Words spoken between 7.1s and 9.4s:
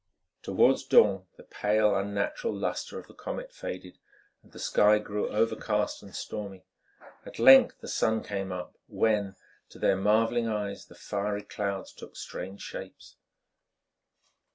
At length the sun came up, when,